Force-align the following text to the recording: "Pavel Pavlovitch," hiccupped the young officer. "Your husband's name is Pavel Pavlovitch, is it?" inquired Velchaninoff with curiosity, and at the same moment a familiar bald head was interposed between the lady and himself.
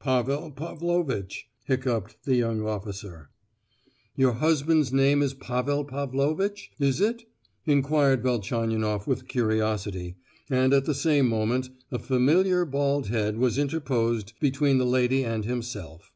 "Pavel 0.00 0.50
Pavlovitch," 0.50 1.48
hiccupped 1.64 2.18
the 2.24 2.34
young 2.36 2.60
officer. 2.60 3.30
"Your 4.16 4.32
husband's 4.32 4.92
name 4.92 5.22
is 5.22 5.32
Pavel 5.32 5.82
Pavlovitch, 5.82 6.70
is 6.78 7.00
it?" 7.00 7.22
inquired 7.64 8.22
Velchaninoff 8.22 9.06
with 9.06 9.28
curiosity, 9.28 10.16
and 10.50 10.74
at 10.74 10.84
the 10.84 10.92
same 10.92 11.26
moment 11.26 11.70
a 11.90 11.98
familiar 11.98 12.66
bald 12.66 13.06
head 13.06 13.38
was 13.38 13.56
interposed 13.56 14.34
between 14.40 14.76
the 14.76 14.84
lady 14.84 15.24
and 15.24 15.46
himself. 15.46 16.12